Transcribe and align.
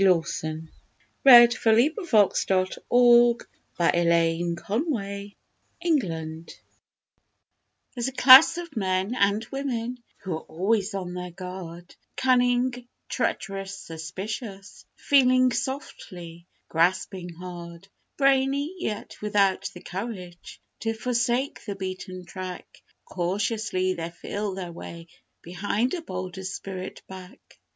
Here's 0.03 0.43
Luck, 0.43 0.63
old 1.23 1.23
man 1.23 1.47
Here's 1.47 2.11
Luck! 2.11 3.47
THE 3.77 4.03
MEN 4.03 4.55
WHO 4.55 4.55
COME 4.55 5.35
BEHIND 5.79 6.53
There's 7.93 8.07
a 8.07 8.11
class 8.11 8.57
of 8.57 8.75
men 8.75 9.13
(and 9.13 9.45
women) 9.51 9.99
who 10.23 10.33
are 10.33 10.39
always 10.41 10.95
on 10.95 11.13
their 11.13 11.29
guard 11.29 11.93
Cunning, 12.17 12.87
treacherous, 13.09 13.77
suspicious 13.77 14.85
feeling 14.95 15.51
softly 15.51 16.47
grasping 16.67 17.35
hard 17.35 17.87
Brainy, 18.17 18.73
yet 18.79 19.21
without 19.21 19.69
the 19.71 19.81
courage 19.83 20.59
to 20.79 20.95
forsake 20.95 21.63
the 21.65 21.75
beaten 21.75 22.25
track 22.25 22.81
Cautiously 23.05 23.93
they 23.93 24.09
feel 24.09 24.55
their 24.55 24.71
way 24.71 25.09
behind 25.43 25.93
a 25.93 26.01
bolder 26.01 26.43
spirit's 26.43 27.01
back. 27.01 27.59